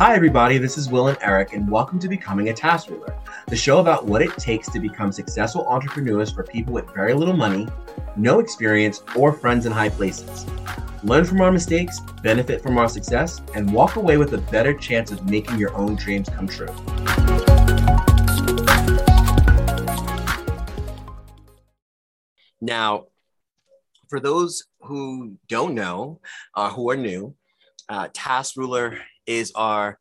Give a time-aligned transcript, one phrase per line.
[0.00, 0.56] Hi, everybody.
[0.56, 3.14] This is Will and Eric, and welcome to Becoming a Task Ruler,
[3.48, 7.36] the show about what it takes to become successful entrepreneurs for people with very little
[7.36, 7.68] money,
[8.16, 10.46] no experience, or friends in high places.
[11.02, 15.10] Learn from our mistakes, benefit from our success, and walk away with a better chance
[15.10, 16.74] of making your own dreams come true.
[22.62, 23.08] Now,
[24.08, 26.22] for those who don't know,
[26.54, 27.34] uh, who are new,
[27.90, 28.98] uh, Task Ruler
[29.30, 29.98] is our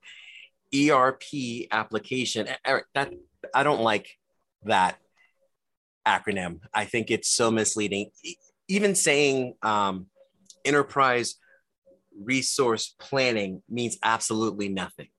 [0.76, 2.48] ERP application.
[2.66, 3.14] Eric, that
[3.54, 4.08] I don't like
[4.64, 4.98] that
[6.08, 6.62] acronym.
[6.74, 8.10] I think it's so misleading.
[8.68, 10.08] Even saying um,
[10.66, 11.36] enterprise
[12.20, 15.10] resource planning means absolutely nothing.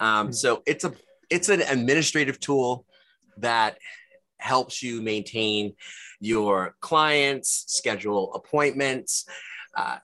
[0.00, 0.32] Um, mm-hmm.
[0.32, 0.92] So it's a
[1.30, 2.84] it's an administrative tool
[3.38, 3.78] that
[4.38, 5.74] helps you maintain
[6.18, 9.26] your clients, schedule appointments,
[9.76, 9.98] uh,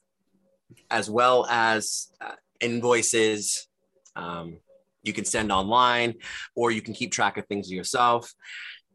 [0.91, 3.69] as well as uh, invoices.
[4.15, 4.59] Um,
[5.03, 6.15] you can send online
[6.55, 8.33] or you can keep track of things yourself.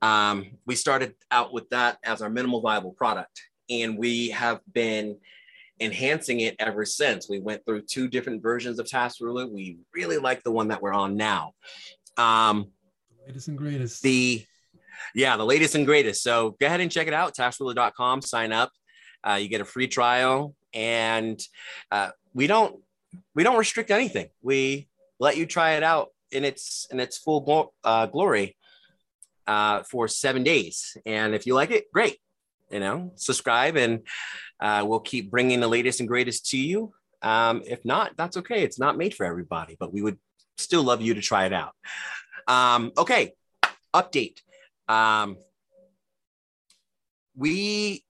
[0.02, 5.18] Um, we started out with that as our minimal viable product, and we have been
[5.80, 7.30] enhancing it ever since.
[7.30, 9.48] We went through two different versions of Task Ruler.
[9.48, 11.54] We really like the one that we're on now.
[12.18, 12.72] Um,
[13.28, 14.02] latest and greatest.
[14.02, 14.46] The
[15.14, 16.24] yeah, the latest and greatest.
[16.24, 17.36] So go ahead and check it out.
[17.36, 18.22] TaskRuler.com.
[18.22, 18.72] Sign up.
[19.24, 21.40] Uh, you get a free trial, and
[21.92, 22.82] uh, we don't
[23.36, 24.30] we don't restrict anything.
[24.42, 24.88] We
[25.20, 28.58] let you try it out in its in its full uh, glory
[29.48, 32.18] uh, for seven days, and if you like it, great.
[32.70, 34.08] You know, subscribe, and
[34.62, 36.94] uh, we'll keep bringing the latest and greatest to you.
[37.22, 38.64] Um, if not, that's okay.
[38.64, 40.18] It's not made for everybody, but we would
[40.58, 41.74] still love you to try it out.
[42.48, 43.34] Um, okay,
[43.94, 44.38] update.
[44.88, 45.38] Um,
[47.36, 48.04] we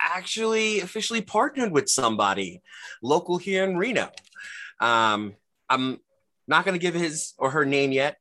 [0.00, 2.62] actually officially partnered with somebody
[3.02, 4.10] local here in Reno.
[4.80, 5.34] Um,
[5.68, 6.00] I'm
[6.46, 8.16] not going to give his or her name yet.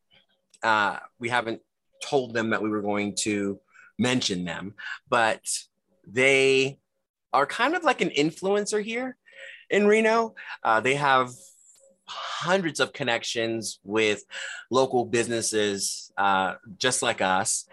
[0.64, 1.62] Uh, we haven't
[2.04, 3.60] told them that we were going to
[3.98, 4.74] mention them,
[5.10, 5.42] but
[6.06, 6.80] they
[7.34, 9.18] are kind of like an influencer here
[9.70, 10.36] in Reno.
[10.64, 11.32] Uh, they have
[12.06, 14.24] hundreds of connections with
[14.72, 17.68] local businesses uh, just like us.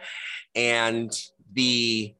[0.54, 1.12] And
[1.52, 2.14] the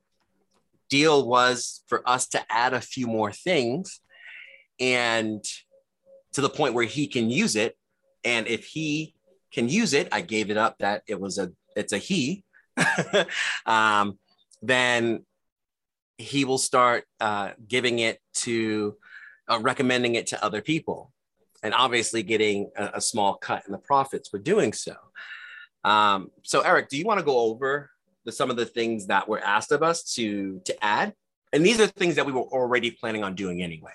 [0.88, 4.00] deal was for us to add a few more things
[4.78, 5.44] and
[6.34, 7.76] to the point where he can use it.
[8.24, 9.14] And if he
[9.52, 12.44] can use it, I gave it up that it was a it's a he.
[13.66, 14.18] um,
[14.62, 15.24] then
[16.18, 18.96] he will start uh, giving it to
[19.48, 21.12] uh, recommending it to other people
[21.62, 24.94] and obviously getting a, a, small cut in the profits for doing so
[25.84, 27.90] um, so eric do you want to go over
[28.24, 31.12] the, some of the things that were asked of us to to add
[31.52, 33.92] and these are things that we were already planning on doing anyway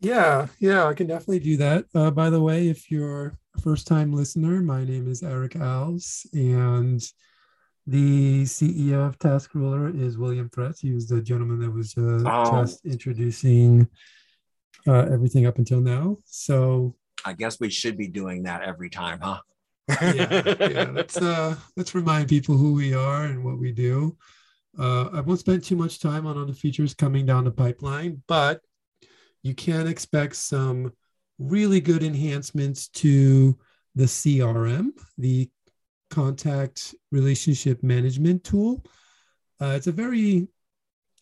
[0.00, 1.86] yeah, yeah, I can definitely do that.
[1.94, 6.26] Uh, by the way, if you're a first time listener, my name is Eric Alves,
[6.34, 7.02] and
[7.86, 10.80] the CEO of Task Ruler is William Fretz.
[10.80, 12.62] He was the gentleman that was uh, oh.
[12.62, 13.88] just introducing
[14.86, 16.18] uh, everything up until now.
[16.24, 19.40] So I guess we should be doing that every time, huh?
[19.88, 20.90] yeah, yeah.
[20.92, 24.16] Let's uh, let's remind people who we are and what we do.
[24.78, 28.22] Uh, I won't spend too much time on all the features coming down the pipeline,
[28.26, 28.60] but
[29.46, 30.92] you can expect some
[31.38, 33.56] really good enhancements to
[33.94, 35.48] the CRM, the
[36.10, 38.84] contact relationship management tool.
[39.60, 40.48] Uh, it's a very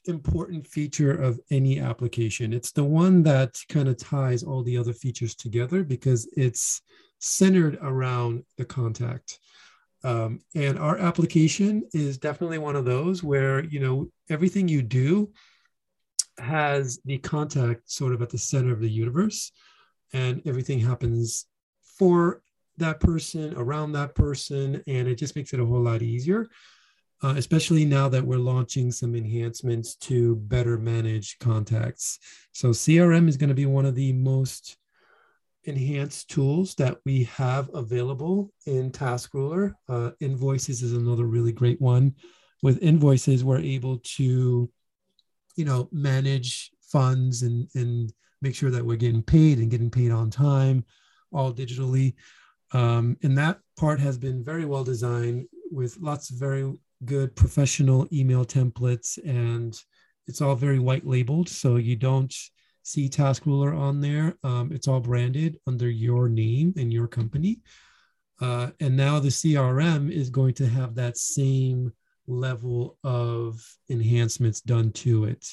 [0.07, 2.53] important feature of any application.
[2.53, 6.81] It's the one that kind of ties all the other features together because it's
[7.19, 9.39] centered around the contact.
[10.03, 15.31] Um, and our application is definitely one of those where you know everything you do
[16.39, 19.53] has the contact sort of at the center of the universe
[20.13, 21.47] and everything happens
[21.83, 22.43] for
[22.77, 26.49] that person around that person and it just makes it a whole lot easier
[27.25, 32.19] uh, especially now that we're launching some enhancements to better manage contacts.
[32.53, 34.77] So crm is going to be one of the most
[35.65, 39.75] enhanced tools that we have available in task ruler.
[39.89, 42.15] Uh, invoices is another really great one.
[42.63, 44.71] With invoices we're able to
[45.57, 48.13] you know manage funds and and
[48.43, 50.85] make sure that we're getting paid and getting paid on time
[51.33, 52.15] all digitally.
[52.73, 56.73] Um, and that part has been very well designed with lots of very
[57.05, 59.79] good professional email templates and
[60.27, 62.35] it's all very white labeled so you don't
[62.83, 64.37] see task ruler on there.
[64.43, 67.61] Um, it's all branded under your name and your company.
[68.41, 71.93] Uh, and now the crm is going to have that same
[72.27, 75.47] level of enhancements done to it.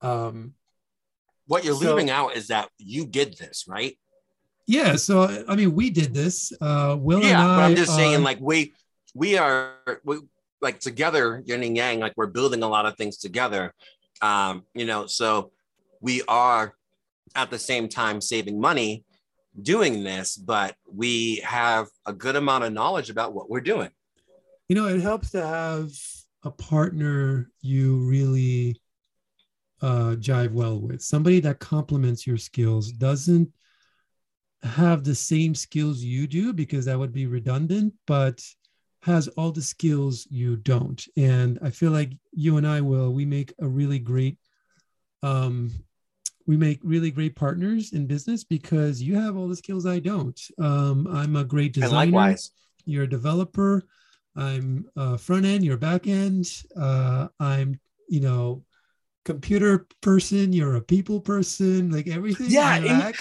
[0.00, 0.54] Um,
[1.46, 3.96] what you're so, leaving out is that you did this, right?
[4.66, 4.96] Yeah.
[4.96, 6.52] So I mean, we did this.
[6.60, 7.56] Uh, Will yeah, and I.
[7.56, 8.72] but I'm just saying, uh, like we
[9.14, 9.74] we are
[10.04, 10.18] we,
[10.60, 12.00] like together, yin and yang.
[12.00, 13.72] Like we're building a lot of things together.
[14.22, 15.52] Um, you know, so
[16.00, 16.74] we are
[17.34, 19.04] at the same time saving money
[19.60, 23.90] doing this, but we have a good amount of knowledge about what we're doing.
[24.68, 25.90] You know, it helps to have
[26.42, 28.80] a partner you really
[29.82, 33.48] uh, jive well with, somebody that complements your skills, doesn't
[34.62, 38.42] have the same skills you do because that would be redundant, but
[39.02, 41.06] has all the skills you don't.
[41.16, 44.38] And I feel like you and I will, we make a really great,
[45.22, 45.70] um,
[46.46, 50.40] we make really great partners in business because you have all the skills I don't.
[50.58, 52.10] Um, I'm a great designer.
[52.84, 53.84] You're a developer.
[54.36, 55.64] I'm uh, front end.
[55.64, 56.46] You're back end.
[56.78, 58.64] Uh, I'm, you know,
[59.24, 60.52] computer person.
[60.52, 61.90] You're a people person.
[61.90, 62.46] Like everything.
[62.50, 63.14] Yeah, and-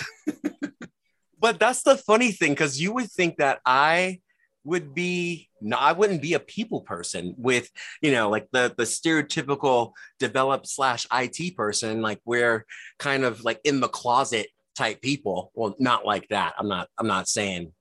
[1.40, 4.20] but that's the funny thing because you would think that I
[4.64, 7.70] would be no, I wouldn't be a people person with
[8.02, 12.66] you know like the the stereotypical develop slash IT person like we're
[13.00, 15.52] kind of like in the closet type people.
[15.54, 16.56] Well, not like that.
[16.58, 17.74] I'm not I'm not saying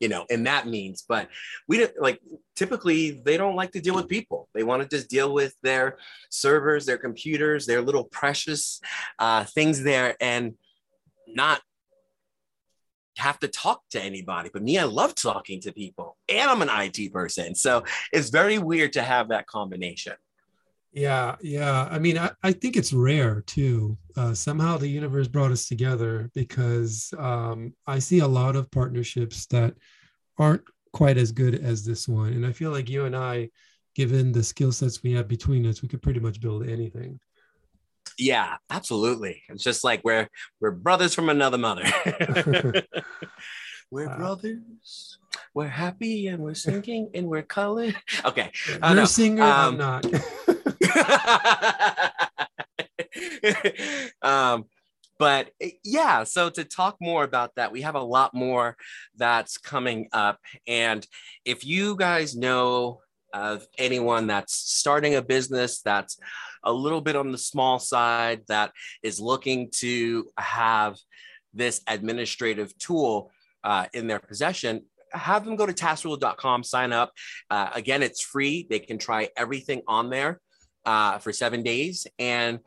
[0.00, 1.28] you know and that means, but
[1.68, 2.20] we don't like
[2.56, 4.48] typically they don't like to deal with people.
[4.54, 5.98] They want to just deal with their
[6.30, 8.80] servers, their computers, their little precious
[9.18, 10.54] uh, things there, and
[11.28, 11.60] not
[13.18, 14.50] have to talk to anybody.
[14.52, 18.58] But me, I love talking to people, and I'm an IT person, so it's very
[18.58, 20.14] weird to have that combination.
[20.92, 21.88] Yeah, yeah.
[21.90, 23.96] I mean, I, I think it's rare too.
[24.16, 29.46] Uh, somehow the universe brought us together because um, I see a lot of partnerships
[29.46, 29.74] that
[30.38, 32.32] aren't quite as good as this one.
[32.32, 33.50] And I feel like you and I,
[33.94, 37.20] given the skill sets we have between us, we could pretty much build anything.
[38.18, 39.42] Yeah, absolutely.
[39.48, 40.28] It's just like we're
[40.60, 41.84] we're brothers from another mother.
[43.90, 44.16] we're Wow.
[44.16, 45.18] brothers.
[45.54, 47.96] We're happy and we're singing and we're colored.
[48.24, 48.50] Okay.
[48.82, 50.06] I You're a singer, Um, I'm not.
[54.22, 54.64] um,
[55.18, 55.50] but
[55.84, 58.74] yeah, so to talk more about that, we have a lot more
[59.16, 60.38] that's coming up.
[60.66, 61.06] And
[61.44, 63.00] if you guys know
[63.34, 66.18] of anyone that's starting a business that's
[66.64, 68.72] a little bit on the small side, that
[69.02, 70.96] is looking to have
[71.52, 73.30] this administrative tool
[73.62, 77.12] uh, in their possession, have them go to TaskRuler.com, sign up.
[77.50, 78.66] Uh, again, it's free.
[78.70, 80.40] They can try everything on there
[80.84, 82.06] uh, for seven days.
[82.18, 82.60] And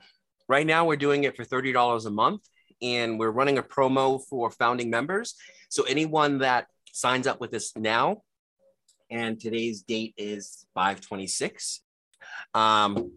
[0.47, 2.41] right now we're doing it for $30 a month.
[2.81, 5.35] And we're running a promo for founding members.
[5.69, 8.23] So anyone that signs up with us now,
[9.09, 11.81] and today's date is 526.
[12.53, 13.11] Um,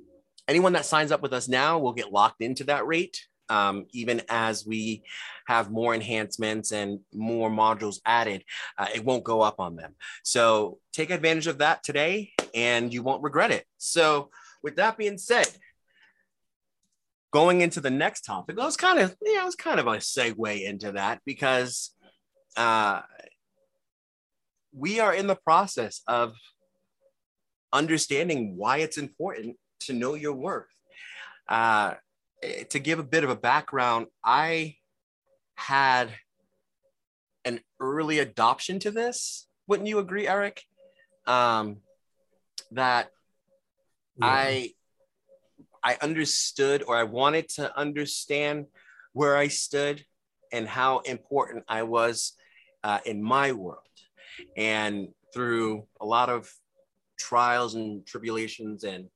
[0.46, 3.26] anyone that signs up with us now will get locked into that rate.
[3.48, 5.04] Um, even as we
[5.46, 8.44] have more enhancements and more modules added,
[8.76, 9.94] uh, it won't go up on them.
[10.24, 13.64] So take advantage of that today and you won't regret it.
[13.78, 14.30] So,
[14.62, 15.48] with that being said,
[17.32, 19.96] going into the next topic, it was kind of, yeah, it was kind of a
[19.96, 21.92] segue into that because
[22.56, 23.00] uh,
[24.72, 26.34] we are in the process of
[27.72, 30.66] understanding why it's important to know your worth.
[31.48, 31.94] Uh,
[32.70, 34.76] to give a bit of a background, I
[35.54, 36.10] had
[37.44, 39.46] an early adoption to this.
[39.66, 40.62] Wouldn't you agree, Eric?
[41.26, 41.78] Um,
[42.72, 43.10] that
[44.22, 44.72] I
[45.82, 48.66] I understood or I wanted to understand
[49.12, 50.04] where I stood
[50.52, 52.32] and how important I was
[52.82, 53.82] uh, in my world.
[54.56, 56.52] And through a lot of
[57.18, 59.08] trials and tribulations and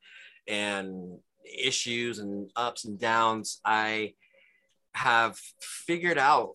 [0.48, 4.14] and issues and ups and downs, I
[4.94, 6.52] have figured out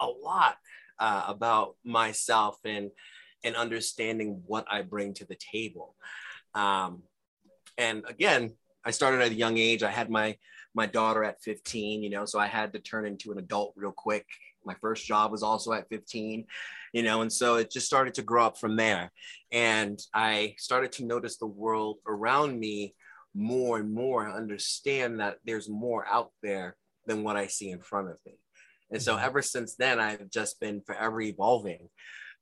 [0.00, 0.56] a lot
[0.98, 2.90] uh, about myself and
[3.44, 5.94] and understanding what I bring to the table.
[6.54, 7.02] Um,
[7.78, 8.54] and again,
[8.84, 9.82] I started at a young age.
[9.82, 10.36] I had my
[10.74, 13.92] my daughter at 15, you know, so I had to turn into an adult real
[13.92, 14.26] quick.
[14.64, 16.44] My first job was also at 15,
[16.92, 19.10] you know, and so it just started to grow up from there.
[19.50, 22.94] And I started to notice the world around me
[23.34, 27.80] more and more, and understand that there's more out there than what I see in
[27.80, 28.38] front of me.
[28.90, 29.24] And so mm-hmm.
[29.24, 31.88] ever since then, I've just been forever evolving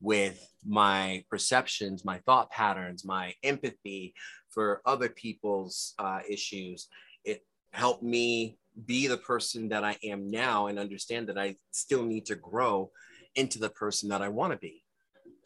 [0.00, 4.14] with my perceptions, my thought patterns, my empathy
[4.54, 6.88] for other people's uh, issues.
[7.24, 8.56] It helped me
[8.86, 12.90] be the person that I am now and understand that I still need to grow
[13.34, 14.82] into the person that I want to be.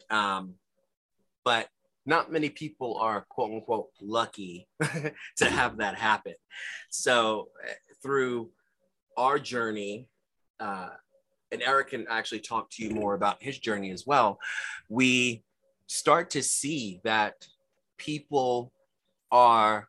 [0.09, 0.55] Um,
[1.43, 1.67] but
[2.05, 4.67] not many people are quote unquote lucky
[5.37, 6.33] to have that happen.
[6.89, 8.49] So, uh, through
[9.17, 10.07] our journey,
[10.59, 10.89] uh,
[11.51, 14.39] and Eric can actually talk to you more about his journey as well.
[14.87, 15.43] We
[15.87, 17.45] start to see that
[17.97, 18.71] people
[19.31, 19.87] are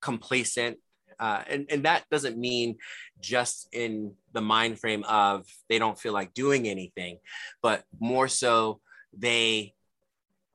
[0.00, 0.78] complacent.
[1.18, 2.76] Uh, and, and that doesn't mean
[3.20, 7.18] just in the mind frame of they don't feel like doing anything,
[7.60, 8.80] but more so
[9.16, 9.74] they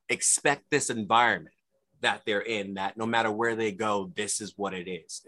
[0.07, 1.55] expect this environment
[2.01, 5.25] that they're in, that no matter where they go, this is what it is.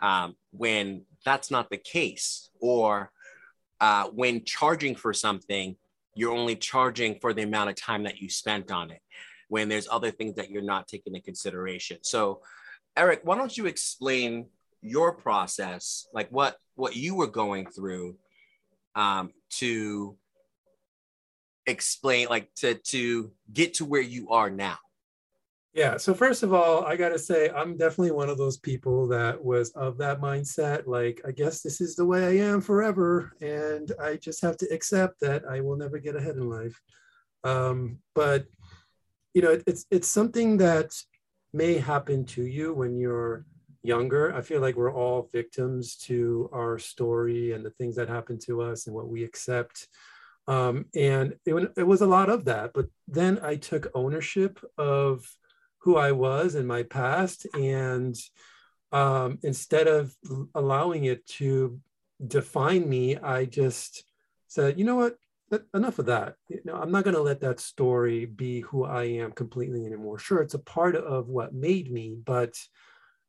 [0.00, 3.10] Um, when that's not the case, or
[3.80, 5.76] uh, when charging for something,
[6.14, 9.00] you're only charging for the amount of time that you spent on it,
[9.48, 11.98] when there's other things that you're not taking into consideration.
[12.02, 12.42] So,
[12.96, 14.46] Eric, why don't you explain
[14.80, 18.16] your process, like what what you were going through,
[18.94, 20.16] um, to
[21.66, 24.78] explain, like to to get to where you are now?
[25.74, 25.96] Yeah.
[25.96, 29.44] So first of all, I got to say, I'm definitely one of those people that
[29.44, 30.86] was of that mindset.
[30.86, 33.32] Like, I guess this is the way I am forever.
[33.40, 36.80] And I just have to accept that I will never get ahead in life.
[37.44, 38.46] Um, but,
[39.38, 40.90] you know, it, it's, it's something that
[41.52, 43.46] may happen to you when you're
[43.84, 44.34] younger.
[44.34, 48.62] I feel like we're all victims to our story and the things that happen to
[48.62, 49.86] us and what we accept.
[50.48, 52.72] Um, and it, it was a lot of that.
[52.74, 55.24] But then I took ownership of,
[55.82, 57.46] who I was in my past.
[57.54, 58.18] And
[58.90, 60.12] um, instead of
[60.52, 61.78] allowing it to
[62.26, 64.02] define me, I just
[64.48, 65.16] said, you know what?
[65.74, 66.34] Enough of that.
[66.48, 70.18] You know, I'm not going to let that story be who I am completely anymore.
[70.18, 72.58] Sure, it's a part of what made me, but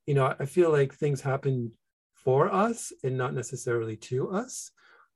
[0.05, 1.71] you know, I feel like things happen
[2.15, 4.71] for us and not necessarily to us.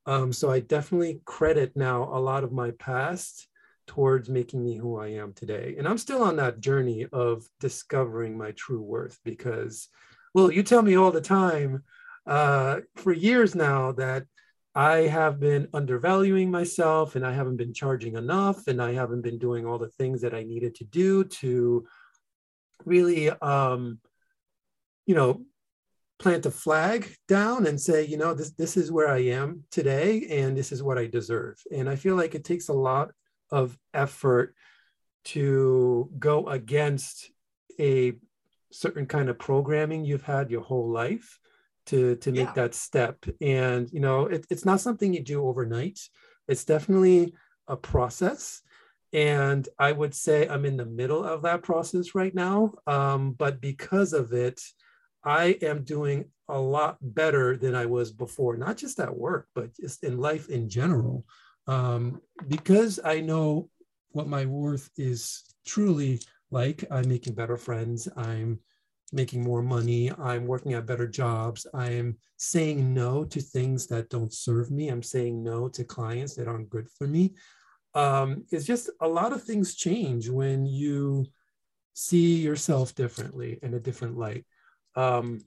[0.05, 3.47] Um, so I definitely credit now a lot of my past
[3.87, 5.75] towards making me who I am today.
[5.77, 9.87] And I'm still on that journey of discovering my true worth because,
[10.33, 11.83] well, you tell me all the time
[12.25, 14.25] uh, for years now that
[14.75, 19.37] I have been undervaluing myself and I haven't been charging enough and I haven't been
[19.37, 21.85] doing all the things that I needed to do to
[22.83, 23.99] really, um,
[25.05, 25.45] you know,
[26.17, 30.25] plant a flag down and say, you know, this, this is where I am today
[30.29, 31.61] and this is what I deserve.
[31.71, 33.11] And I feel like it takes a lot
[33.51, 34.55] of effort
[35.25, 37.29] to go against
[37.79, 38.13] a
[38.71, 41.39] certain kind of programming you've had your whole life
[41.85, 42.53] to to make yeah.
[42.53, 45.99] that step and you know it, it's not something you do overnight
[46.47, 47.33] it's definitely
[47.67, 48.61] a process
[49.11, 53.61] and i would say i'm in the middle of that process right now um, but
[53.61, 54.61] because of it
[55.23, 59.75] i am doing a lot better than i was before not just at work but
[59.75, 61.25] just in life in general
[61.67, 63.69] um, because I know
[64.11, 66.21] what my worth is truly
[66.51, 66.83] like.
[66.91, 68.07] I'm making better friends.
[68.15, 68.59] I'm
[69.13, 70.11] making more money.
[70.11, 71.65] I'm working at better jobs.
[71.73, 74.89] I'm saying no to things that don't serve me.
[74.89, 77.35] I'm saying no to clients that aren't good for me.
[77.93, 81.27] Um, it's just a lot of things change when you
[81.93, 84.45] see yourself differently in a different light.
[84.95, 85.41] Um,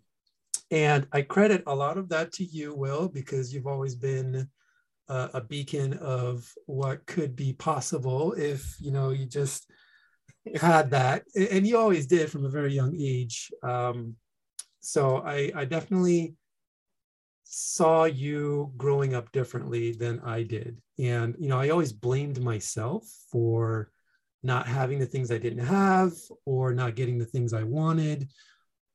[0.70, 4.48] and I credit a lot of that to you, Will, because you've always been
[5.08, 9.70] uh, a beacon of what could be possible if you know you just
[10.60, 13.50] had that and you always did from a very young age.
[13.62, 14.16] Um,
[14.80, 16.34] so I, I definitely
[17.42, 20.76] saw you growing up differently than i did.
[20.98, 23.90] And you know i always blamed myself for
[24.42, 26.12] not having the things i didn't have
[26.44, 28.28] or not getting the things i wanted.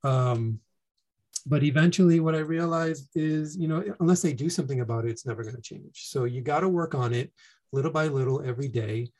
[0.03, 0.59] Um,
[1.45, 5.25] but eventually what i realized is you know unless they do something about it it's
[5.25, 6.03] never going to change.
[6.05, 7.31] So you got to work on it
[7.71, 9.11] little by little every day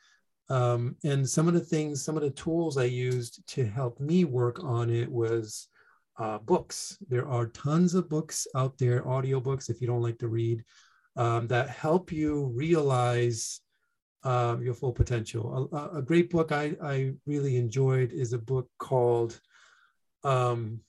[0.52, 4.24] um, and some of the things some of the tools i used to help me
[4.24, 5.68] work on it was
[6.18, 10.28] uh, books there are tons of books out there audiobooks if you don't like to
[10.28, 10.62] read
[11.16, 13.60] um, that help you realize
[14.24, 18.68] uh, your full potential a, a, great book I, I really enjoyed is a book
[18.78, 19.40] called
[20.22, 20.80] um,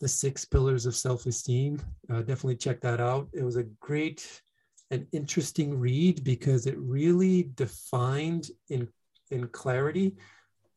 [0.00, 1.80] the six pillars of self-esteem.
[2.10, 3.28] Uh, definitely check that out.
[3.32, 4.42] It was a great
[4.90, 8.88] and interesting read because it really defined in
[9.30, 10.16] in clarity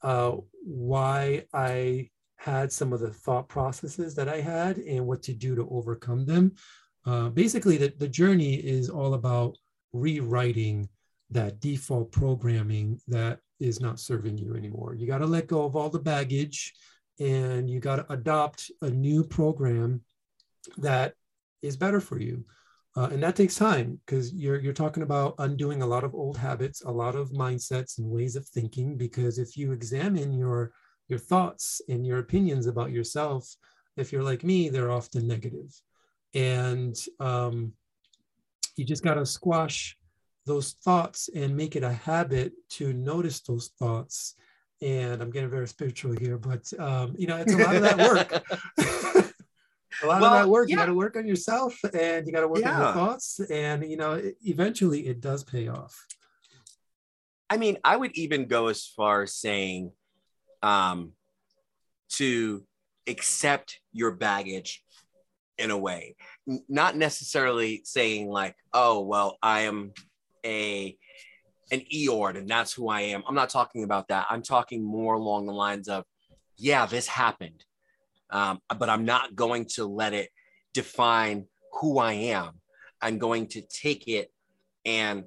[0.03, 5.33] uh, why I had some of the thought processes that I had and what to
[5.33, 6.53] do to overcome them.
[7.05, 9.57] Uh, basically, the, the journey is all about
[9.93, 10.89] rewriting
[11.29, 14.95] that default programming that is not serving you anymore.
[14.95, 16.73] You got to let go of all the baggage
[17.19, 20.01] and you got to adopt a new program
[20.77, 21.13] that
[21.61, 22.43] is better for you.
[22.95, 26.37] Uh, and that takes time because you're, you're talking about undoing a lot of old
[26.37, 28.97] habits, a lot of mindsets and ways of thinking.
[28.97, 30.73] Because if you examine your,
[31.07, 33.55] your thoughts and your opinions about yourself,
[33.95, 35.73] if you're like me, they're often negative.
[36.33, 37.73] And um,
[38.75, 39.97] you just got to squash
[40.45, 44.35] those thoughts and make it a habit to notice those thoughts.
[44.81, 47.97] And I'm getting very spiritual here, but um, you know, it's a lot of that
[47.97, 48.43] work.
[50.03, 50.69] a lot well, of that work.
[50.69, 50.73] Yeah.
[50.73, 52.73] You got to work on yourself, and you got to work yeah.
[52.73, 56.05] on your thoughts, and you know, eventually it does pay off.
[57.49, 59.91] I mean, I would even go as far as saying,
[60.63, 61.13] um,
[62.11, 62.63] to
[63.07, 64.83] accept your baggage
[65.57, 66.15] in a way
[66.67, 69.91] not necessarily saying like oh well i am
[70.45, 70.97] a
[71.71, 75.15] an eord and that's who i am i'm not talking about that i'm talking more
[75.15, 76.03] along the lines of
[76.57, 77.63] yeah this happened
[78.31, 80.29] um, but i'm not going to let it
[80.73, 81.45] define
[81.79, 82.51] who i am
[83.01, 84.31] i'm going to take it
[84.85, 85.23] and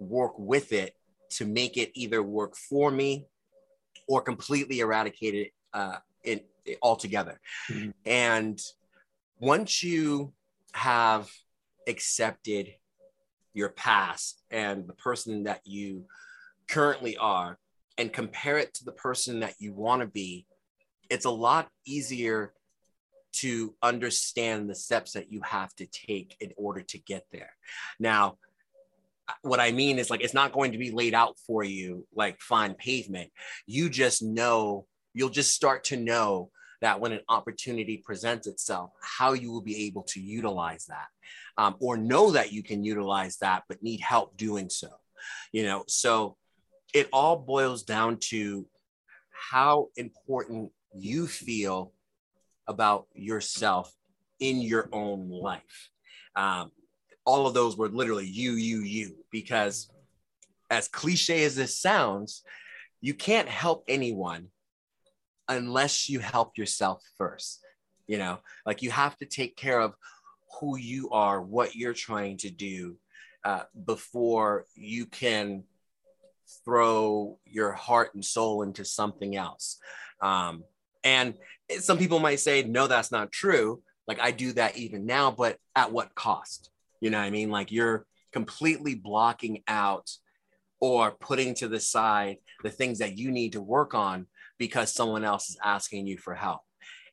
[0.00, 0.94] work with it
[1.30, 3.26] to make it either work for me
[4.08, 6.40] or completely eradicate it uh, in,
[6.82, 7.40] altogether.
[7.70, 7.90] Mm-hmm.
[8.06, 8.60] And
[9.38, 10.32] once you
[10.72, 11.30] have
[11.86, 12.74] accepted
[13.54, 16.04] your past and the person that you
[16.68, 17.58] currently are
[17.96, 20.46] and compare it to the person that you want to be,
[21.10, 22.52] it's a lot easier
[23.32, 27.54] to understand the steps that you have to take in order to get there.
[28.00, 28.38] Now,
[29.42, 32.40] what I mean is like it's not going to be laid out for you like
[32.40, 33.30] fine pavement.
[33.66, 36.50] You just know, you'll just start to know
[36.80, 41.08] that when an opportunity presents itself, how you will be able to utilize that
[41.56, 44.88] um, or know that you can utilize that, but need help doing so.
[45.52, 46.36] You know, so
[46.94, 48.66] it all boils down to
[49.30, 51.92] how important you feel
[52.66, 53.92] about yourself
[54.40, 55.90] in your own life.
[56.36, 56.70] Um,
[57.24, 59.90] all of those were literally you, you, you, because
[60.70, 62.42] as cliche as this sounds,
[63.00, 64.48] you can't help anyone
[65.48, 67.60] unless you help yourself first.
[68.06, 69.94] You know, like you have to take care of
[70.60, 72.96] who you are, what you're trying to do
[73.44, 75.64] uh, before you can
[76.64, 79.78] throw your heart and soul into something else.
[80.20, 80.64] Um,
[81.08, 81.34] and
[81.80, 83.82] some people might say, no, that's not true.
[84.06, 86.70] Like I do that even now, but at what cost?
[87.00, 87.50] You know what I mean?
[87.50, 90.10] Like you're completely blocking out
[90.80, 94.26] or putting to the side the things that you need to work on
[94.58, 96.60] because someone else is asking you for help.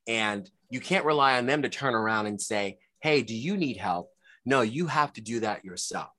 [0.07, 3.77] And you can't rely on them to turn around and say, Hey, do you need
[3.77, 4.09] help?
[4.45, 6.09] No, you have to do that yourself.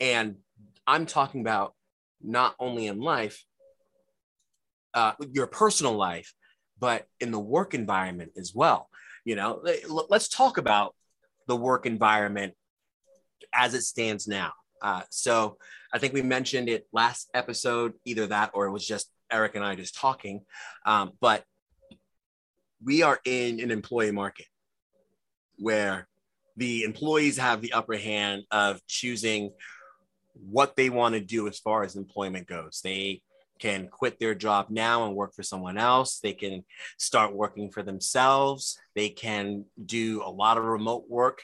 [0.00, 0.36] And
[0.86, 1.74] I'm talking about
[2.22, 3.44] not only in life,
[4.94, 6.32] uh, your personal life,
[6.82, 8.88] but in the work environment as well.
[9.24, 10.96] You know, let's talk about
[11.46, 12.54] the work environment
[13.54, 14.52] as it stands now.
[14.82, 15.58] Uh, so
[15.94, 19.64] I think we mentioned it last episode, either that or it was just Eric and
[19.64, 20.40] I just talking.
[20.84, 21.44] Um, but
[22.84, 24.46] we are in an employee market
[25.58, 26.08] where
[26.56, 29.52] the employees have the upper hand of choosing
[30.34, 32.80] what they want to do as far as employment goes.
[32.82, 33.22] They
[33.62, 36.18] can quit their job now and work for someone else.
[36.18, 36.64] They can
[36.98, 38.76] start working for themselves.
[38.96, 41.42] They can do a lot of remote work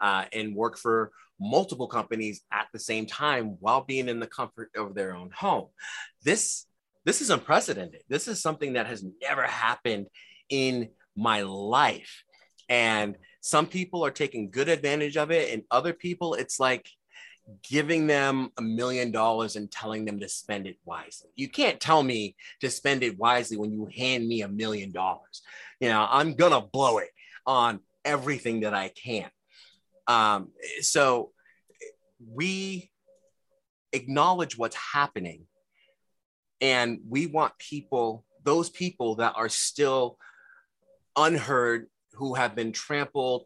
[0.00, 4.70] uh, and work for multiple companies at the same time while being in the comfort
[4.76, 5.68] of their own home.
[6.24, 6.66] This
[7.04, 8.02] this is unprecedented.
[8.08, 10.06] This is something that has never happened
[10.48, 12.24] in my life.
[12.68, 16.90] And some people are taking good advantage of it, and other people, it's like
[17.68, 21.30] giving them a million dollars and telling them to spend it wisely.
[21.36, 25.42] You can't tell me to spend it wisely when you hand me a million dollars.
[25.80, 27.10] You know, I'm gonna blow it
[27.46, 29.30] on everything that I can.
[30.06, 30.48] Um,
[30.80, 31.30] so
[32.26, 32.90] we
[33.92, 35.46] acknowledge what's happening
[36.60, 40.18] and we want people, those people that are still
[41.16, 43.44] unheard, who have been trampled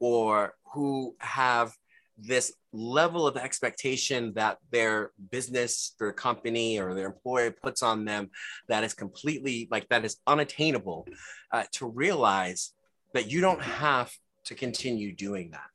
[0.00, 1.72] or who have
[2.18, 8.30] this level of expectation that their business, their company, or their employer puts on them
[8.68, 11.06] that is completely like that is unattainable
[11.52, 12.72] uh, to realize
[13.12, 14.12] that you don't have
[14.44, 15.68] to continue doing that.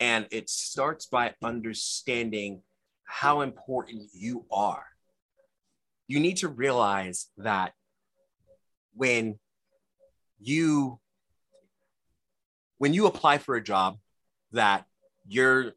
[0.00, 2.62] And it starts by understanding
[3.04, 4.84] how important you are
[6.06, 7.72] you need to realize that
[8.94, 9.38] when
[10.40, 10.98] you
[12.78, 13.96] when you apply for a job
[14.52, 14.84] that
[15.26, 15.72] you're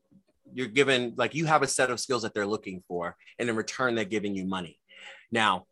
[0.53, 3.55] you're given like you have a set of skills that they're looking for and in
[3.55, 4.79] return they're giving you money.
[5.31, 5.65] Now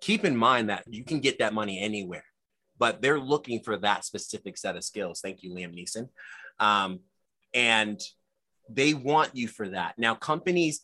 [0.00, 2.24] keep in mind that you can get that money anywhere
[2.78, 5.20] but they're looking for that specific set of skills.
[5.20, 6.08] Thank you liam neeson.
[6.58, 7.00] Um,
[7.52, 8.00] and
[8.68, 9.94] they want you for that.
[9.98, 10.80] Now companies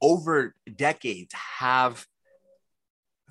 [0.00, 2.06] over decades have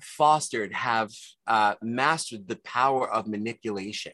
[0.00, 1.10] fostered, have
[1.46, 4.12] uh, mastered the power of manipulation.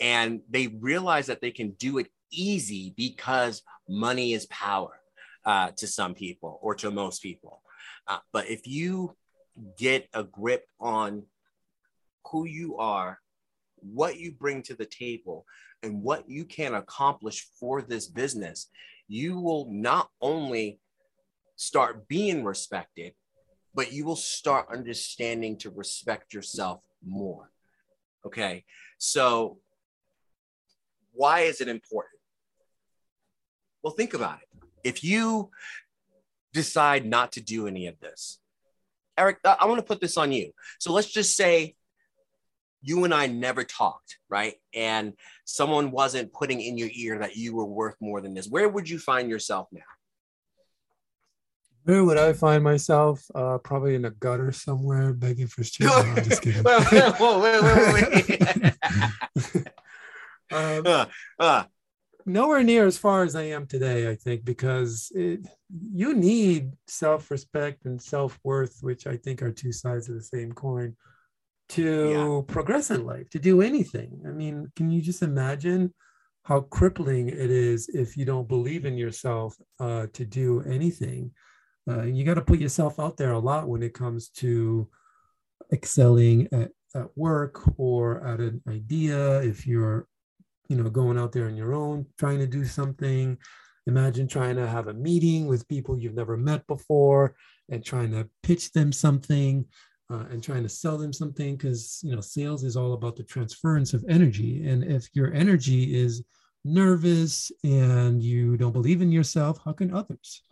[0.00, 5.00] And they realize that they can do it easy because money is power.
[5.44, 7.62] uh, to some people or to most people.
[8.06, 9.16] Uh, but if you
[9.78, 11.24] get a grip on
[12.30, 13.18] who you are,
[13.76, 15.46] what you bring to the table,
[15.82, 18.68] and what you can accomplish for this business,
[19.08, 20.78] you will not only
[21.56, 23.14] start being respected,
[23.74, 27.50] but you will start understanding to respect yourself more.
[28.26, 28.64] Okay.
[28.98, 29.58] So,
[31.12, 32.19] why is it important?
[33.82, 34.48] Well, think about it.
[34.84, 35.50] If you
[36.52, 38.38] decide not to do any of this,
[39.16, 40.52] Eric, I want to put this on you.
[40.78, 41.74] So, let's just say
[42.82, 44.54] you and I never talked, right?
[44.74, 45.14] And
[45.44, 48.48] someone wasn't putting in your ear that you were worth more than this.
[48.48, 49.82] Where would you find yourself now?
[51.84, 53.24] Where would I find myself?
[53.34, 55.86] Uh, probably in a gutter somewhere, begging for shit.
[55.86, 56.62] No, I'm just kidding.
[56.62, 58.74] Whoa, wait, wait,
[59.54, 59.66] wait.
[60.52, 61.06] um, uh,
[61.38, 61.64] uh.
[62.32, 65.46] Nowhere near as far as I am today, I think, because it,
[65.92, 70.96] you need self-respect and self-worth, which I think are two sides of the same coin
[71.70, 72.54] to yeah.
[72.54, 74.22] progress in life, to do anything.
[74.26, 75.92] I mean, can you just imagine
[76.44, 81.32] how crippling it is if you don't believe in yourself uh, to do anything?
[81.88, 84.88] Uh, you got to put yourself out there a lot when it comes to
[85.72, 89.40] excelling at, at work or at an idea.
[89.42, 90.06] If you're,
[90.70, 93.36] you know, going out there on your own, trying to do something,
[93.88, 97.34] imagine trying to have a meeting with people you've never met before
[97.70, 99.64] and trying to pitch them something
[100.10, 103.24] uh, and trying to sell them something because you know sales is all about the
[103.24, 104.64] transference of energy.
[104.64, 106.22] And if your energy is
[106.64, 110.42] nervous and you don't believe in yourself how can others?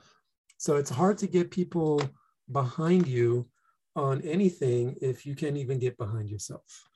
[0.56, 2.02] So it's hard to get people
[2.50, 3.46] behind you
[3.94, 6.88] on anything if you can't even get behind yourself.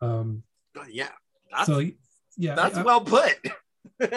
[0.00, 0.42] Um,
[0.90, 1.10] yeah
[1.64, 1.80] so
[2.36, 3.38] yeah that's I, well put.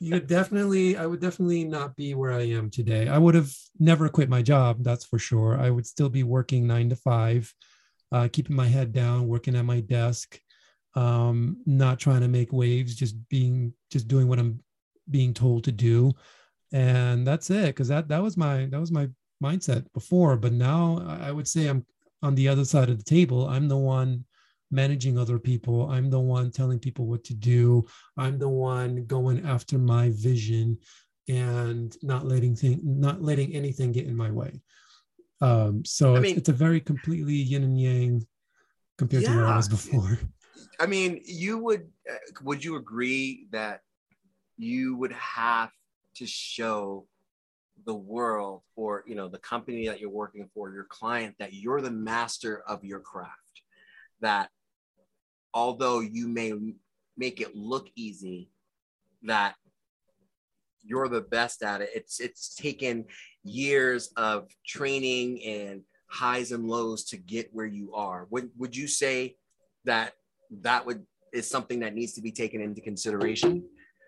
[0.00, 3.08] You definitely i would definitely not be where i am today.
[3.08, 5.58] I would have never quit my job that's for sure.
[5.58, 7.52] I would still be working nine to five
[8.12, 10.40] uh, keeping my head down working at my desk
[10.94, 14.60] um, not trying to make waves just being just doing what i'm
[15.10, 16.12] being told to do.
[16.72, 19.08] And that's it because that that was my that was my
[19.42, 20.36] mindset before.
[20.36, 21.84] But now i would say i'm
[22.22, 23.48] on the other side of the table.
[23.48, 24.24] I'm the one
[24.74, 25.88] managing other people.
[25.90, 27.86] I'm the one telling people what to do.
[28.16, 30.78] I'm the one going after my vision
[31.28, 34.60] and not letting thing, not letting anything get in my way.
[35.40, 38.26] Um, so it's, mean, it's, a very completely yin and yang
[38.98, 39.30] compared yeah.
[39.30, 40.18] to where I was before.
[40.80, 43.80] I mean, you would uh, would you agree that
[44.56, 45.70] you would have
[46.16, 47.06] to show
[47.86, 51.80] the world or you know the company that you're working for your client that you're
[51.80, 53.62] the master of your craft
[54.20, 54.48] that
[55.54, 56.52] although you may
[57.16, 58.50] make it look easy,
[59.22, 59.54] that
[60.82, 61.90] you're the best at it.
[61.94, 63.06] It's it's taken
[63.42, 68.26] years of training and highs and lows to get where you are.
[68.30, 69.36] Would would you say
[69.84, 70.12] that
[70.60, 73.64] that would is something that needs to be taken into consideration?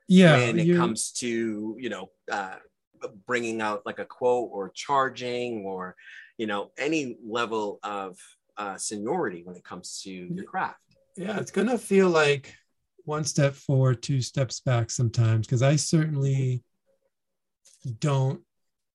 [0.09, 2.57] Yeah, when it comes to you know uh,
[3.27, 5.97] bringing out like a quote or charging or
[6.37, 8.19] you know any level of
[8.59, 10.86] uh, seniority when it comes to your craft
[11.17, 12.55] yeah, it's going to feel like
[13.05, 16.63] one step forward, two steps back sometimes, because I certainly
[18.01, 18.41] don't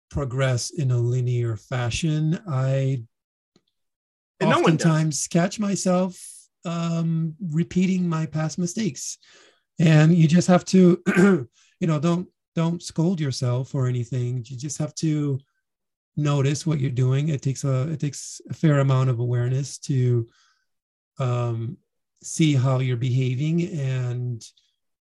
[0.09, 2.39] progress in a linear fashion.
[2.47, 3.03] I
[4.39, 6.19] and oftentimes no catch myself
[6.65, 9.17] um, repeating my past mistakes,
[9.79, 11.01] and you just have to,
[11.79, 14.43] you know, don't don't scold yourself or anything.
[14.47, 15.39] You just have to
[16.17, 17.29] notice what you're doing.
[17.29, 20.27] It takes a it takes a fair amount of awareness to
[21.19, 21.77] um,
[22.21, 24.43] see how you're behaving and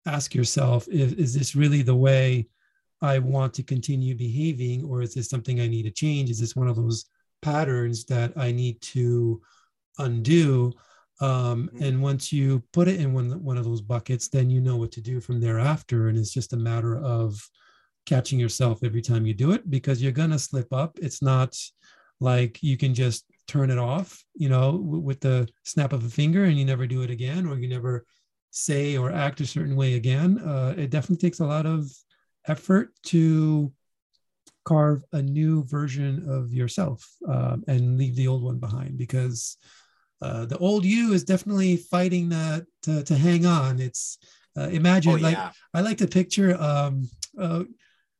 [0.05, 2.47] ask yourself if, is this really the way
[3.01, 6.29] I want to continue behaving, or is this something I need to change?
[6.29, 7.05] Is this one of those
[7.41, 9.41] patterns that I need to
[9.99, 10.71] undo?
[11.19, 11.83] Um, mm-hmm.
[11.83, 14.91] and once you put it in one, one of those buckets, then you know what
[14.93, 16.07] to do from thereafter.
[16.07, 17.37] And it's just a matter of
[18.05, 20.97] catching yourself every time you do it because you're going to slip up.
[21.01, 21.57] It's not
[22.19, 26.09] like you can just turn it off, you know, w- with the snap of a
[26.09, 28.05] finger and you never do it again, or you never
[28.51, 30.39] say or act a certain way again.
[30.39, 31.89] Uh, it definitely takes a lot of
[32.47, 33.71] effort to
[34.65, 39.57] carve a new version of yourself um, and leave the old one behind because
[40.21, 43.79] uh, the old you is definitely fighting that to, to hang on.
[43.79, 44.17] It's
[44.57, 45.37] uh, imagine oh, like.
[45.73, 46.55] I like to picture.
[46.61, 47.63] Um, uh,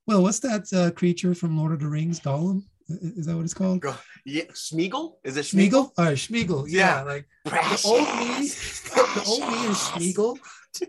[0.08, 2.64] well, what's that uh, creature from Lord of the Rings, Gollum?
[2.90, 3.84] Is that what it's called?
[4.26, 5.16] Yeah, Smeagol.
[5.24, 5.70] Is it Smeagol?
[5.70, 5.92] Smeagol?
[5.98, 6.66] All right, Smeagol.
[6.68, 7.02] Yeah, yeah.
[7.04, 10.38] like the old me, the old me and Smeagol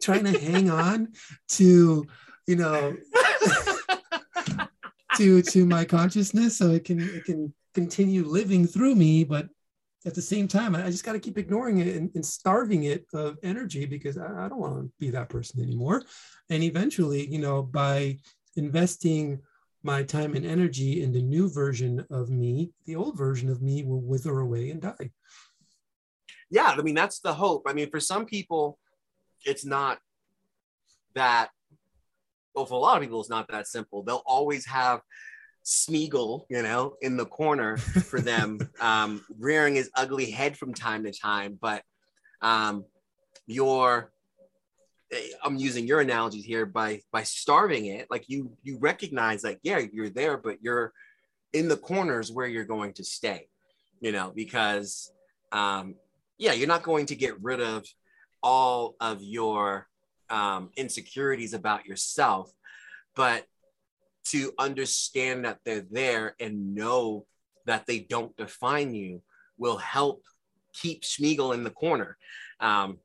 [0.00, 1.12] trying to hang on
[1.48, 2.06] to,
[2.46, 2.96] you know,
[5.16, 9.48] to to my consciousness so it can it can continue living through me but
[10.06, 13.06] at the same time i just got to keep ignoring it and, and, starving it
[13.14, 16.02] of energy because I, I don't want to be that person anymore
[16.50, 18.18] and eventually you know by
[18.56, 19.40] investing
[19.84, 23.84] my time and energy in the new version of me the old version of me
[23.84, 25.10] will wither away and die.
[26.50, 27.62] Yeah i mean that's the hope.
[27.66, 28.78] I mean for some people
[29.44, 29.98] it's not
[31.14, 31.50] that
[32.54, 34.02] well for a lot of people it's not that simple.
[34.02, 35.00] They'll always have
[35.64, 41.04] Smeagol, you know, in the corner for them, um, rearing his ugly head from time
[41.04, 41.58] to time.
[41.60, 41.82] But
[42.42, 42.84] um,
[43.46, 44.12] your,
[45.42, 48.06] I'm using your analogies here by by starving it.
[48.10, 50.92] Like you, you recognize like, yeah, you're there, but you're
[51.52, 53.48] in the corners where you're going to stay,
[54.00, 55.12] you know, because
[55.52, 55.94] um,
[56.38, 57.84] yeah, you're not going to get rid of
[58.42, 59.86] all of your
[60.30, 62.50] um, insecurities about yourself,
[63.14, 63.44] but
[64.24, 67.26] to understand that they're there and know
[67.66, 69.22] that they don't define you
[69.58, 70.22] will help
[70.72, 72.16] keep Smeagol in the corner.
[72.60, 72.98] Um,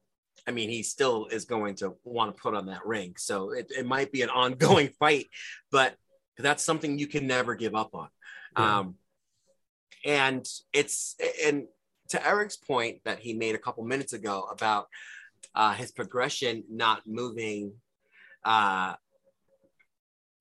[0.50, 3.14] I mean, he still is going to want to put on that ring.
[3.18, 5.28] So it, it might be an ongoing fight,
[5.72, 5.94] but
[6.40, 8.08] that's something you can never give up on.
[8.58, 8.80] Yeah.
[8.80, 8.96] Um,
[10.04, 11.68] and it's, and
[12.08, 14.88] to Eric's point that he made a couple minutes ago about
[15.54, 17.74] uh, his progression not moving
[18.44, 18.96] uh,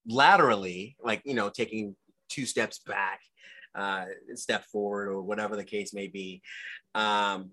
[0.07, 1.95] laterally, like, you know, taking
[2.29, 3.19] two steps back,
[3.75, 6.41] uh, step forward, or whatever the case may be.
[6.95, 7.51] Um,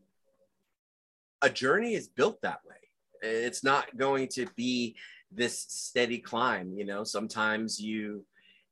[1.43, 2.77] a journey is built that way.
[3.23, 4.97] It's not going to be
[5.31, 6.73] this steady climb.
[6.77, 8.25] You know, sometimes you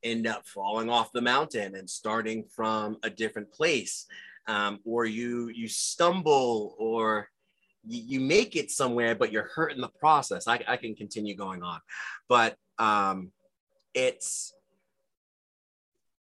[0.02, 4.06] end up falling off the mountain and starting from a different place,
[4.46, 7.28] um, or you you stumble, or
[7.86, 10.46] you, make it somewhere, but you're hurt in the process.
[10.48, 11.80] I, I can continue going on,
[12.28, 13.30] but um,
[13.94, 14.54] it's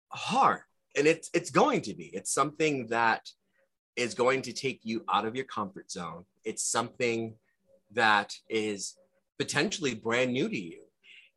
[0.09, 0.62] hard
[0.96, 3.28] and it's it's going to be it's something that
[3.96, 6.24] is going to take you out of your comfort zone.
[6.44, 7.35] It's something
[7.92, 8.94] that is
[9.38, 10.81] potentially brand new to you.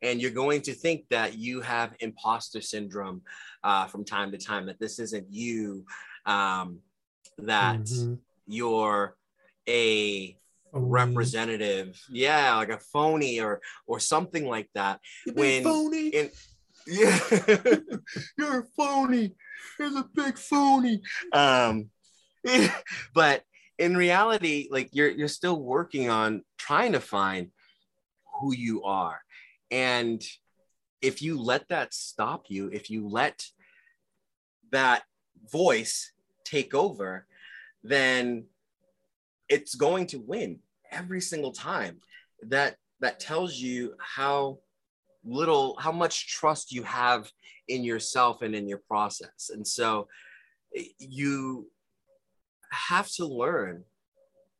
[0.01, 3.21] And you're going to think that you have imposter syndrome
[3.63, 5.85] uh, from time to time that this isn't you
[6.25, 6.79] um,
[7.39, 8.15] that mm-hmm.
[8.45, 9.15] you're
[9.67, 10.37] a
[10.75, 11.99] representative.
[12.09, 14.99] Yeah like a phony or or something like that.
[15.25, 16.07] You when phony.
[16.09, 16.29] in,
[16.87, 17.19] yeah.
[18.37, 19.31] You're a phony.
[19.79, 21.01] You're a big phony.
[21.33, 21.89] Um
[23.13, 23.43] but
[23.77, 27.51] in reality like you're you're still working on trying to find
[28.39, 29.19] who you are.
[29.71, 30.23] And
[31.01, 33.45] if you let that stop you if you let
[34.71, 35.03] that
[35.51, 36.11] voice
[36.43, 37.27] take over
[37.83, 38.45] then
[39.49, 40.59] it's going to win
[40.91, 41.99] every single time.
[42.43, 44.59] That that tells you how
[45.23, 47.31] little how much trust you have
[47.67, 49.49] in yourself and in your process.
[49.53, 50.07] And so
[50.75, 51.69] eh, you
[52.71, 53.83] have to learn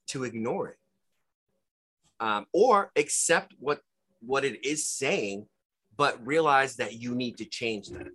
[0.08, 0.78] to ignore it
[2.20, 3.82] um, or accept what
[4.22, 5.46] what it is saying
[5.98, 8.08] but realize that you need to change that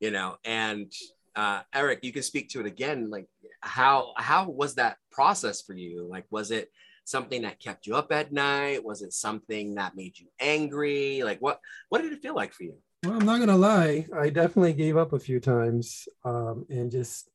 [0.00, 0.92] you know and
[1.36, 3.26] uh, eric you can speak to it again like
[3.60, 6.70] how how was that process for you like was it
[7.04, 8.84] something that kept you up at night?
[8.84, 11.22] Was it something that made you angry?
[11.22, 12.76] Like what what did it feel like for you?
[13.04, 17.28] Well, I'm not gonna lie, I definitely gave up a few times um, and just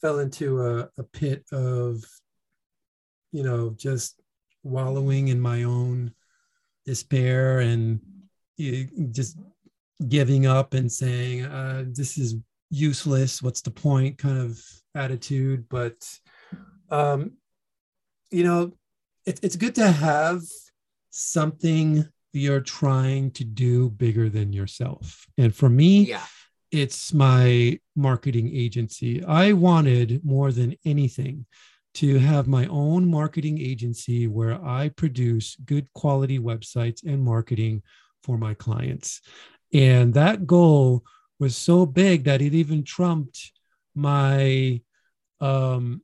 [0.00, 2.04] fell into a, a pit of,
[3.32, 4.20] you know, just
[4.62, 6.12] wallowing in my own
[6.84, 8.00] despair and
[9.10, 9.38] just
[10.08, 12.36] giving up and saying, uh, "This is
[12.70, 13.42] useless.
[13.42, 14.60] What's the point?" kind of
[14.94, 15.68] attitude.
[15.68, 15.96] But
[16.90, 17.32] um,
[18.30, 18.72] you know,
[19.26, 20.42] it, it's good to have
[21.10, 25.26] something you're trying to do bigger than yourself.
[25.36, 26.24] And for me, yeah.
[26.70, 29.24] It's my marketing agency.
[29.24, 31.46] I wanted more than anything
[31.94, 37.82] to have my own marketing agency where I produce good quality websites and marketing
[38.22, 39.20] for my clients.
[39.72, 41.04] And that goal
[41.38, 43.52] was so big that it even trumped
[43.94, 44.80] my
[45.40, 46.02] um,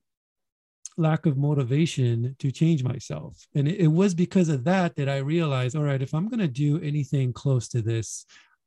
[0.97, 3.47] lack of motivation to change myself.
[3.55, 6.41] And it, it, was because of that that I realized, all right, if I'm going
[6.41, 8.27] to do anything close to this,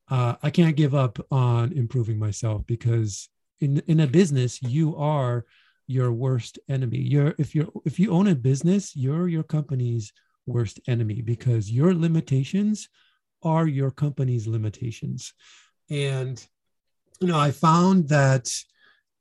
[0.09, 5.45] uh, I can't give up on improving myself because in in a business, you are
[5.87, 6.99] your worst enemy.
[6.99, 10.13] You're if you're if you own a business, you're your company's
[10.45, 12.89] worst enemy because your limitations
[13.43, 15.33] are your company's limitations.
[15.89, 16.45] And
[17.19, 18.49] you know, I found that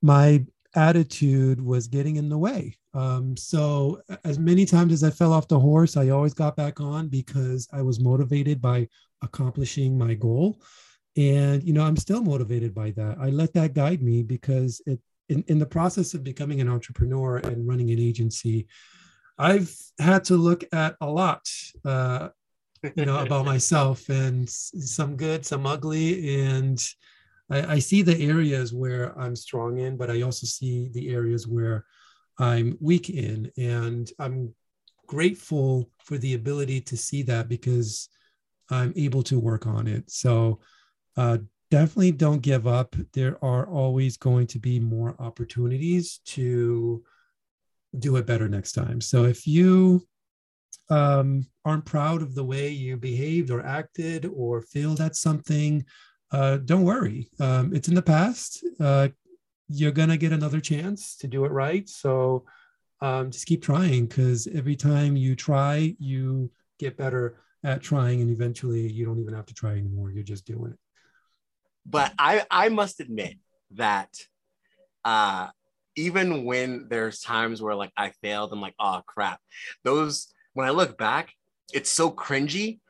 [0.02, 0.44] my
[0.76, 2.76] attitude was getting in the way.
[2.94, 6.80] Um, so, as many times as I fell off the horse, I always got back
[6.80, 8.88] on because I was motivated by
[9.22, 10.60] accomplishing my goal.
[11.16, 15.00] and you know i'm still motivated by that i let that guide me because it
[15.28, 18.66] in, in the process of becoming an entrepreneur and running an agency
[19.38, 21.48] i've had to look at a lot
[21.84, 22.28] uh,
[22.94, 26.86] you know about myself and some good some ugly and
[27.50, 31.46] I, I see the areas where i'm strong in but i also see the areas
[31.46, 31.84] where
[32.38, 34.54] i'm weak in and i'm
[35.06, 38.08] grateful for the ability to see that because
[38.70, 40.60] i'm able to work on it so
[41.16, 41.38] uh,
[41.70, 42.94] definitely don't give up.
[43.12, 47.02] There are always going to be more opportunities to
[47.98, 49.00] do it better next time.
[49.00, 50.06] So if you
[50.90, 55.84] um, aren't proud of the way you behaved or acted or failed at something,
[56.32, 57.28] uh, don't worry.
[57.40, 58.64] Um, it's in the past.
[58.80, 59.08] Uh,
[59.68, 61.88] you're going to get another chance to do it right.
[61.88, 62.44] So
[63.00, 68.30] um, just keep trying because every time you try, you get better at trying, and
[68.30, 70.10] eventually you don't even have to try anymore.
[70.10, 70.78] You're just doing it
[71.88, 73.36] but I I must admit
[73.72, 74.10] that
[75.04, 75.48] uh
[75.94, 79.40] even when there's times where like I failed, I'm like, oh crap.
[79.84, 81.32] Those when I look back,
[81.72, 82.80] it's so cringy,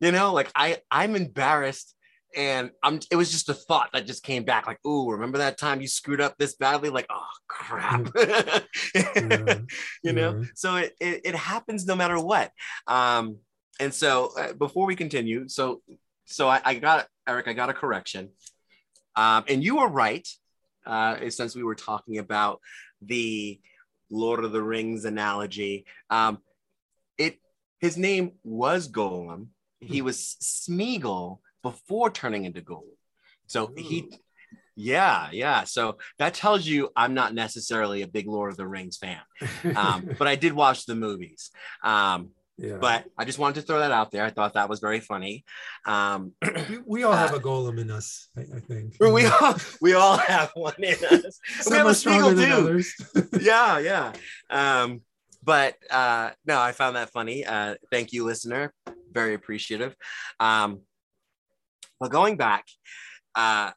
[0.00, 1.93] you know, like I I'm embarrassed
[2.36, 5.58] and I'm it was just a thought that just came back like, ooh, remember that
[5.58, 6.90] time you screwed up this badly?
[6.90, 8.08] Like, oh crap.
[8.16, 8.60] yeah.
[10.02, 10.48] you know, yeah.
[10.54, 12.50] so it, it it happens no matter what.
[12.86, 13.38] Um
[13.80, 15.82] and so uh, before we continue, so
[16.24, 18.30] so I, I got Eric, I got a correction.
[19.16, 20.26] Um, and you were right,
[20.86, 22.60] uh, since we were talking about
[23.00, 23.60] the
[24.10, 25.86] Lord of the Rings analogy.
[26.10, 26.38] Um,
[27.18, 27.38] it
[27.80, 29.48] his name was Gollum.
[29.80, 30.06] He hmm.
[30.06, 32.94] was Smeagol before turning into Gollum.
[33.48, 34.12] So he,
[34.76, 35.64] yeah, yeah.
[35.64, 39.18] So that tells you I'm not necessarily a big Lord of the Rings fan,
[39.74, 41.50] um, but I did watch the movies.
[41.82, 42.76] Um, yeah.
[42.80, 44.24] But I just wanted to throw that out there.
[44.24, 45.44] I thought that was very funny.
[45.86, 46.34] Um,
[46.68, 48.94] we, we all have uh, a Gollum in us, I, I, think.
[49.00, 51.40] We all we all have one in us.
[51.68, 53.40] we have a Smeagol too.
[53.40, 54.12] yeah, yeah.
[54.50, 55.00] Um,
[55.42, 57.44] but uh, no, I found that funny.
[57.44, 58.72] Uh, thank you, listener.
[59.12, 59.96] Very appreciative.
[60.38, 60.80] Um,
[62.00, 62.64] but going back,
[63.34, 63.70] uh,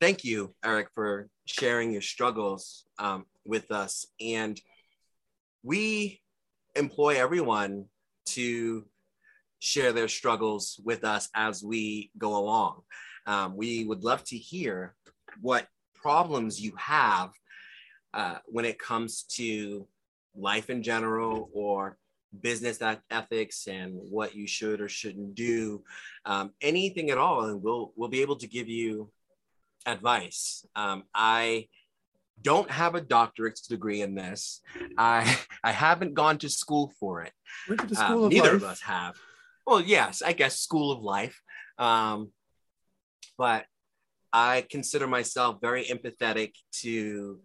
[0.00, 4.06] thank you, Eric, for sharing your struggles um, with us.
[4.20, 4.60] And
[5.62, 6.20] we
[6.74, 7.86] employ everyone
[8.26, 8.84] to
[9.58, 12.80] share their struggles with us as we go along.
[13.26, 14.94] Um, we would love to hear
[15.40, 17.30] what problems you have
[18.12, 19.86] uh, when it comes to
[20.34, 21.96] life in general or
[22.40, 25.82] business ethics and what you should or shouldn't do
[26.24, 29.10] um, anything at all and we'll we'll be able to give you
[29.86, 31.66] advice um, i
[32.42, 34.60] don't have a doctorate degree in this.
[34.98, 37.32] I I haven't gone to school for it.
[37.68, 38.62] Went to the school um, of neither life.
[38.62, 39.16] of us have.
[39.66, 41.40] Well, yes, I guess school of life.
[41.78, 42.32] Um,
[43.38, 43.64] but
[44.32, 47.40] I consider myself very empathetic to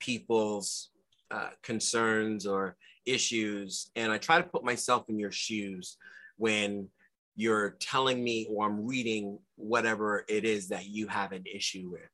[0.00, 0.90] people's
[1.30, 5.96] uh, concerns or issues, and I try to put myself in your shoes
[6.36, 6.88] when
[7.36, 12.10] you're telling me or I'm reading whatever it is that you have an issue with.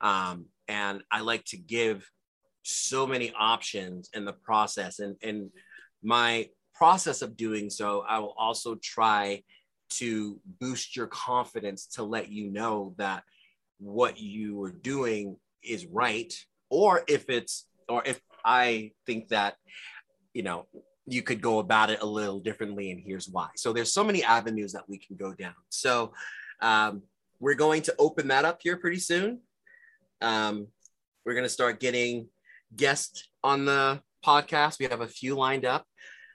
[0.00, 2.08] Um, and I like to give
[2.62, 4.98] so many options in the process.
[4.98, 5.50] And, and
[6.02, 9.42] my process of doing so, I will also try
[9.90, 13.24] to boost your confidence to let you know that
[13.78, 16.32] what you are doing is right.
[16.68, 19.56] Or if it's, or if I think that,
[20.34, 20.66] you know,
[21.06, 24.22] you could go about it a little differently and here's why so there's so many
[24.22, 26.12] avenues that we can go down so
[26.60, 27.00] um,
[27.40, 29.40] we're going to open that up here pretty soon
[30.20, 30.66] um,
[31.24, 32.28] we're going to start getting
[32.74, 34.78] guests on the podcast.
[34.78, 35.86] We have a few lined up.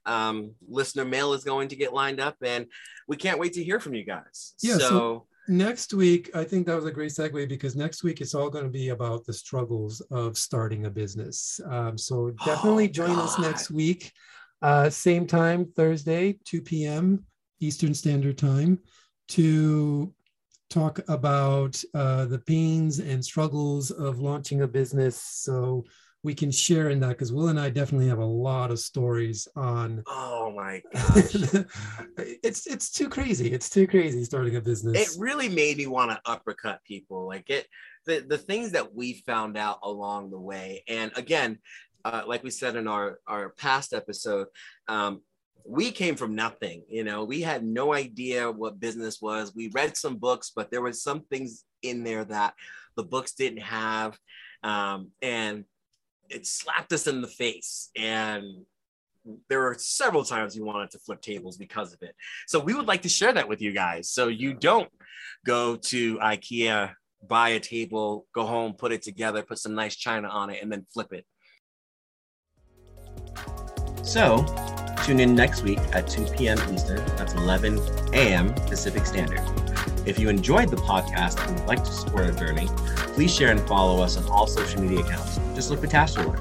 [0.05, 2.67] Um, listener mail is going to get lined up, and
[3.07, 4.53] we can't wait to hear from you guys.
[4.61, 4.77] Yeah.
[4.77, 8.33] So, so next week, I think that was a great segue because next week it's
[8.33, 11.59] all going to be about the struggles of starting a business.
[11.69, 13.25] Um, so definitely oh, join God.
[13.25, 14.11] us next week.
[14.61, 17.25] Uh, same time, Thursday, 2 p.m.
[17.59, 18.79] Eastern Standard Time,
[19.29, 20.13] to
[20.69, 25.83] talk about uh, the pains and struggles of launching a business so
[26.23, 29.47] we can share in that because Will and I definitely have a lot of stories
[29.55, 30.03] on.
[30.07, 31.35] Oh my gosh,
[32.17, 33.51] it's it's too crazy.
[33.51, 35.15] It's too crazy starting a business.
[35.15, 37.27] It really made me want to uppercut people.
[37.27, 37.67] Like it,
[38.05, 41.59] the the things that we found out along the way, and again,
[42.05, 44.47] uh, like we said in our our past episode,
[44.87, 45.21] um,
[45.65, 49.95] we came from nothing you know we had no idea what business was we read
[49.95, 52.53] some books but there was some things in there that
[52.97, 54.17] the books didn't have
[54.63, 55.63] um, and
[56.33, 58.43] it slapped us in the face and
[59.49, 62.13] there were several times we wanted to flip tables because of it
[62.45, 64.89] so we would like to share that with you guys so you don't
[65.45, 66.93] go to IKEA,
[67.27, 70.71] buy a table, go home, put it together, put some nice china on it, and
[70.71, 71.25] then flip it.
[74.03, 74.45] So,
[75.03, 76.59] tune in next week at 2 p.m.
[76.73, 77.03] Eastern.
[77.17, 77.79] That's 11
[78.13, 78.53] a.m.
[78.53, 79.62] Pacific Standard.
[80.05, 82.67] If you enjoyed the podcast and would like to support our journey,
[83.15, 85.39] please share and follow us on all social media accounts.
[85.55, 86.37] Just look for Task Ruler.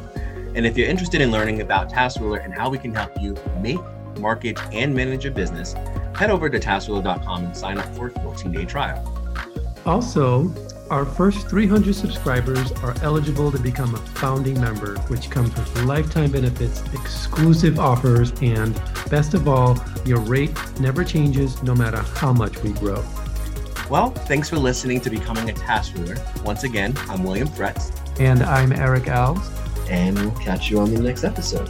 [0.57, 3.37] And if you're interested in learning about Task Ruler and how we can help you
[3.61, 3.79] make,
[4.19, 5.75] market, and manage your business,
[6.15, 9.01] head over to taskruler.com and sign up for a 14 day trial.
[9.87, 10.53] Also,
[10.91, 16.33] our first 300 subscribers are eligible to become a founding member, which comes with lifetime
[16.33, 18.75] benefits, exclusive offers, and
[19.09, 23.03] best of all, your rate never changes no matter how much we grow.
[23.91, 26.17] Well, thanks for listening to Becoming a Task Ruler.
[26.45, 27.93] Once again, I'm William Fretz.
[28.19, 29.51] And I'm Eric Alves.
[29.91, 31.69] And we'll catch you on the next episode.